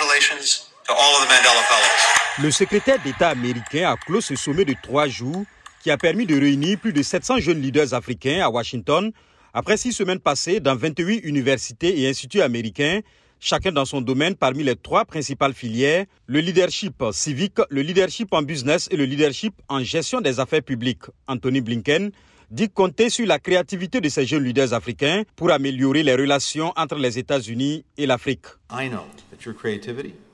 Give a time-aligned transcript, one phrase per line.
[0.00, 2.42] Mandela Fellows.
[2.42, 5.44] Le secrétaire d'État américain a clos ce sommet de trois jours
[5.82, 9.12] qui a permis de réunir plus de 700 jeunes leaders africains à Washington
[9.52, 13.02] après six semaines passées dans 28 universités et instituts américains,
[13.38, 18.42] chacun dans son domaine parmi les trois principales filières, le leadership civique, le leadership en
[18.42, 21.04] business et le leadership en gestion des affaires publiques.
[21.28, 22.10] Anthony Blinken
[22.50, 26.96] dit compter sur la créativité de ces jeunes leaders africains pour améliorer les relations entre
[26.96, 28.46] les États-Unis et l'Afrique.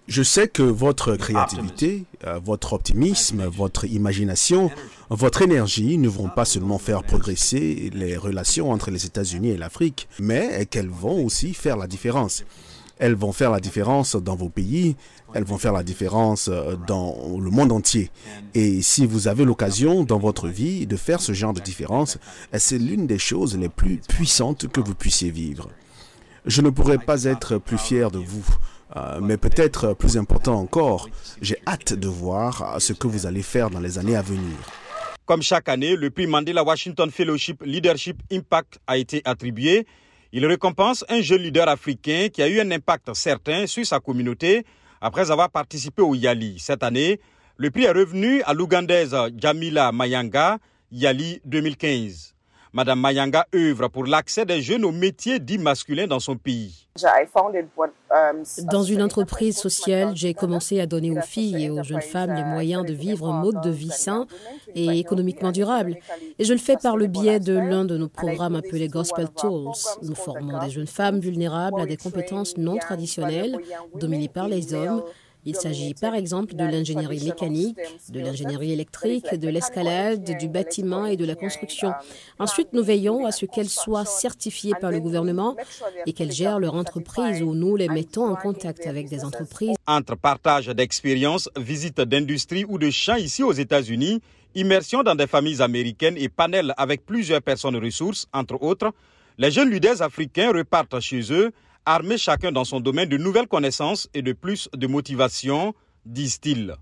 [0.09, 4.71] Je sais que votre créativité, euh, votre optimisme, votre imagination,
[5.09, 10.09] votre énergie ne vont pas seulement faire progresser les relations entre les États-Unis et l'Afrique,
[10.19, 12.45] mais qu'elles vont aussi faire la différence.
[13.01, 14.95] Elles vont faire la différence dans vos pays,
[15.35, 18.11] elles vont faire la différence euh, dans le monde entier.
[18.55, 22.19] Et si vous avez l'occasion dans votre vie de faire ce genre de différence,
[22.55, 25.69] c'est l'une des choses les plus puissantes que vous puissiez vivre.
[26.45, 28.47] Je ne pourrais pas être plus fier de vous.
[28.97, 31.09] Euh, mais peut-être plus important encore,
[31.41, 34.57] j'ai hâte de voir ce que vous allez faire dans les années à venir.
[35.27, 39.87] Comme chaque année, le prix Mandela Washington Fellowship Leadership Impact a été attribué.
[40.33, 44.65] Il récompense un jeune leader africain qui a eu un impact certain sur sa communauté
[45.01, 46.57] après avoir participé au Yali.
[46.61, 47.19] Cette année,
[47.57, 50.59] le prix est revenu à l'Ougandaise Jamila Mayanga,
[50.93, 52.37] Yali 2015.
[52.73, 56.87] Madame Mayanga œuvre pour l'accès des jeunes aux métiers dits masculins dans son pays.
[58.65, 62.43] Dans une entreprise sociale, j'ai commencé à donner aux filles et aux jeunes femmes les
[62.43, 64.27] moyens de vivre un mode de vie sain
[64.75, 65.97] et économiquement durable.
[66.39, 69.75] Et je le fais par le biais de l'un de nos programmes appelés Gospel Tools.
[70.03, 73.57] Nous formons des jeunes femmes vulnérables à des compétences non traditionnelles
[73.95, 75.03] dominées par les hommes
[75.45, 77.79] il s'agit par exemple de l'ingénierie mécanique,
[78.11, 81.93] de l'ingénierie électrique, de l'escalade, du bâtiment et de la construction.
[82.39, 85.57] Ensuite, nous veillons à ce qu'elles soient certifiées par le gouvernement
[86.07, 89.77] et qu'elles gèrent leur entreprise ou nous les mettons en contact avec des entreprises.
[89.87, 94.21] Entre partage d'expériences, visites d'industrie ou de champs ici aux États-Unis,
[94.55, 98.93] immersion dans des familles américaines et panels avec plusieurs personnes ressources, entre autres,
[99.39, 101.53] les jeunes leaders africains repartent chez eux
[101.87, 105.75] armer chacun dans son domaine de nouvelles connaissances et de plus de motivation,
[106.05, 106.75] disent-ils.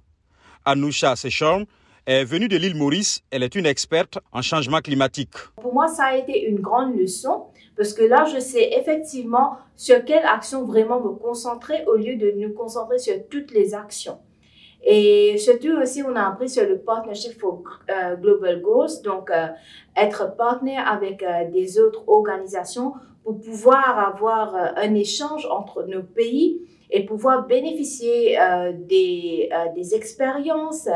[0.64, 1.64] Anoucha Sechorn
[2.06, 3.22] est venue de l'île Maurice.
[3.30, 5.34] Elle est une experte en changement climatique.
[5.56, 10.04] Pour moi, ça a été une grande leçon parce que là, je sais effectivement sur
[10.04, 14.18] quelle action vraiment me concentrer au lieu de nous concentrer sur toutes les actions.
[14.84, 19.48] Et surtout aussi, on a appris sur le Partnership for euh, Global Goals, donc euh,
[19.96, 22.94] être partenaire avec euh, des autres organisations
[23.24, 28.38] pour pouvoir avoir un échange entre nos pays et pouvoir bénéficier
[28.88, 30.88] des, des expériences,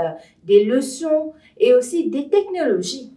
[0.43, 3.12] des leçons et aussi des technologies.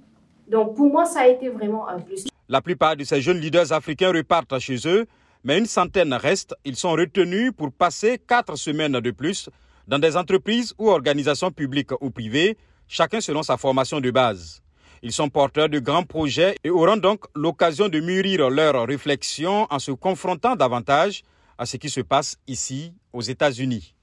[0.50, 2.28] Donc pour moi, ça a été vraiment un plus.
[2.50, 5.06] La plupart de ces jeunes leaders africains repartent chez eux,
[5.46, 6.56] mais une centaine restent.
[6.66, 9.50] Ils sont retenus pour passer quatre semaines de plus
[9.88, 12.58] dans des entreprises ou organisations publiques ou privées,
[12.88, 14.62] chacun selon sa formation de base.
[15.02, 19.80] Ils sont porteurs de grands projets et auront donc l'occasion de mûrir leurs réflexions en
[19.80, 21.24] se confrontant davantage
[21.58, 23.95] à ce qui se passe ici aux États-Unis.